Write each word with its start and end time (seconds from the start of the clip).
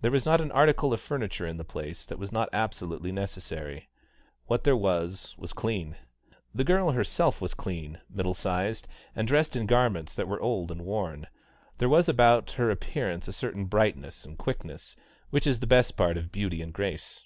There 0.00 0.10
was 0.10 0.24
not 0.24 0.40
an 0.40 0.50
article 0.52 0.94
of 0.94 1.00
furniture 1.02 1.46
in 1.46 1.58
the 1.58 1.62
place 1.62 2.06
that 2.06 2.18
was 2.18 2.32
not 2.32 2.48
absolutely 2.54 3.12
necessary; 3.12 3.90
what 4.46 4.64
there 4.64 4.74
was 4.74 5.34
was 5.36 5.52
clean. 5.52 5.96
The 6.54 6.64
girl 6.64 6.92
herself 6.92 7.42
was 7.42 7.52
clean, 7.52 8.00
middle 8.08 8.32
sized, 8.32 8.88
and 9.14 9.28
dressed 9.28 9.56
in 9.56 9.66
garments 9.66 10.14
that 10.14 10.26
were 10.26 10.40
old 10.40 10.70
and 10.70 10.86
worn; 10.86 11.26
there 11.76 11.86
was 11.90 12.08
about 12.08 12.52
her 12.52 12.70
appearance 12.70 13.28
a 13.28 13.32
certain 13.34 13.66
brightness 13.66 14.24
and 14.24 14.38
quickness, 14.38 14.96
which 15.28 15.46
is 15.46 15.60
the 15.60 15.66
best 15.66 15.98
part 15.98 16.16
of 16.16 16.32
beauty 16.32 16.62
and 16.62 16.72
grace. 16.72 17.24